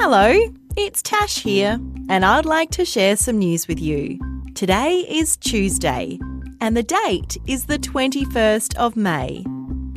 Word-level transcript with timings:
Hello, 0.00 0.32
it's 0.76 1.02
Tash 1.02 1.40
here, 1.40 1.76
and 2.08 2.24
I'd 2.24 2.44
like 2.46 2.70
to 2.70 2.84
share 2.84 3.16
some 3.16 3.36
news 3.36 3.66
with 3.66 3.80
you. 3.80 4.16
Today 4.54 5.04
is 5.08 5.36
Tuesday, 5.36 6.20
and 6.60 6.76
the 6.76 6.84
date 6.84 7.36
is 7.48 7.64
the 7.64 7.80
21st 7.80 8.76
of 8.76 8.94
May. 8.94 9.44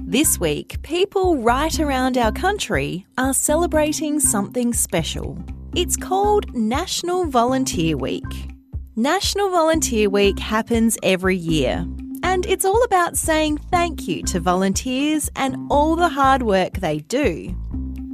This 0.03 0.39
week, 0.39 0.81
people 0.81 1.37
right 1.37 1.79
around 1.79 2.17
our 2.17 2.31
country 2.31 3.05
are 3.19 3.31
celebrating 3.31 4.19
something 4.19 4.73
special. 4.73 5.37
It's 5.75 5.97
called 5.97 6.51
National 6.55 7.25
Volunteer 7.25 7.95
Week. 7.95 8.55
National 8.95 9.51
Volunteer 9.51 10.09
Week 10.09 10.39
happens 10.39 10.97
every 11.03 11.37
year, 11.37 11.85
and 12.23 12.47
it's 12.47 12.65
all 12.65 12.83
about 12.85 13.17
saying 13.17 13.59
thank 13.69 14.07
you 14.07 14.23
to 14.23 14.39
volunteers 14.39 15.29
and 15.35 15.55
all 15.69 15.95
the 15.95 16.09
hard 16.09 16.41
work 16.41 16.79
they 16.79 16.97
do. 17.01 17.55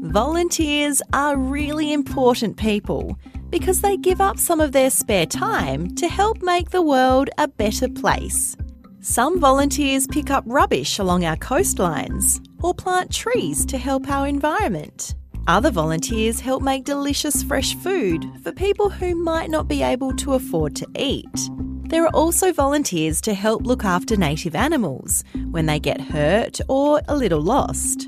Volunteers 0.02 1.02
are 1.12 1.36
really 1.36 1.92
important 1.92 2.56
people 2.56 3.18
because 3.50 3.82
they 3.82 3.98
give 3.98 4.22
up 4.22 4.38
some 4.38 4.60
of 4.60 4.72
their 4.72 4.92
spare 4.92 5.26
time 5.26 5.94
to 5.96 6.08
help 6.08 6.44
make 6.44 6.70
the 6.70 6.84
world 6.84 7.32
a 7.40 7.48
better 7.48 7.90
place. 7.90 8.56
Some 9.02 9.40
volunteers 9.40 10.06
pick 10.06 10.30
up 10.30 10.44
rubbish 10.46 11.00
along 11.00 11.26
our 11.26 11.36
coastlines 11.38 12.40
or 12.62 12.76
plant 12.76 13.12
trees 13.12 13.66
to 13.66 13.80
help 13.80 14.08
our 14.08 14.28
environment. 14.28 15.16
Other 15.48 15.72
volunteers 15.72 16.40
help 16.40 16.62
make 16.62 16.84
delicious 16.84 17.42
fresh 17.42 17.74
food 17.78 18.24
for 18.44 18.52
people 18.52 18.92
who 18.92 19.16
might 19.16 19.50
not 19.50 19.68
be 19.68 19.82
able 19.82 20.16
to 20.18 20.34
afford 20.34 20.76
to 20.76 20.88
eat. 20.96 21.50
There 21.90 22.04
are 22.04 22.16
also 22.16 22.54
volunteers 22.54 23.20
to 23.22 23.34
help 23.34 23.66
look 23.66 23.84
after 23.84 24.16
native 24.16 24.56
animals 24.56 25.24
when 25.50 25.66
they 25.66 25.80
get 25.80 26.02
hurt 26.02 26.60
or 26.70 27.02
a 27.08 27.16
little 27.16 27.42
lost. 27.42 28.08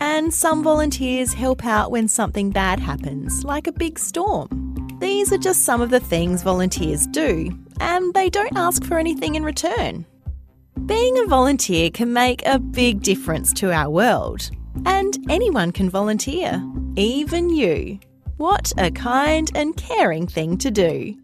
And 0.00 0.32
some 0.32 0.62
volunteers 0.62 1.32
help 1.32 1.64
out 1.64 1.90
when 1.90 2.08
something 2.08 2.50
bad 2.50 2.80
happens, 2.80 3.44
like 3.44 3.66
a 3.66 3.72
big 3.72 3.98
storm. 3.98 4.96
These 5.00 5.32
are 5.32 5.38
just 5.38 5.64
some 5.64 5.80
of 5.80 5.90
the 5.90 6.00
things 6.00 6.42
volunteers 6.42 7.06
do, 7.06 7.56
and 7.80 8.14
they 8.14 8.30
don't 8.30 8.56
ask 8.56 8.84
for 8.84 8.98
anything 8.98 9.34
in 9.34 9.44
return. 9.44 10.06
Being 10.86 11.18
a 11.18 11.26
volunteer 11.26 11.90
can 11.90 12.12
make 12.12 12.44
a 12.46 12.58
big 12.58 13.02
difference 13.02 13.52
to 13.54 13.72
our 13.72 13.90
world, 13.90 14.50
and 14.86 15.16
anyone 15.28 15.72
can 15.72 15.88
volunteer, 15.88 16.62
even 16.96 17.48
you. 17.48 17.98
What 18.36 18.72
a 18.76 18.90
kind 18.90 19.50
and 19.54 19.76
caring 19.76 20.26
thing 20.26 20.58
to 20.58 20.70
do. 20.70 21.16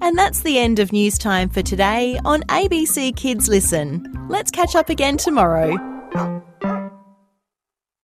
And 0.00 0.16
that's 0.16 0.40
the 0.40 0.58
end 0.58 0.78
of 0.78 0.92
news 0.92 1.18
time 1.18 1.48
for 1.48 1.62
today 1.62 2.18
on 2.24 2.42
ABC 2.42 3.16
Kids 3.16 3.48
Listen. 3.48 4.26
Let's 4.28 4.50
catch 4.50 4.74
up 4.74 4.88
again 4.88 5.16
tomorrow. 5.16 5.76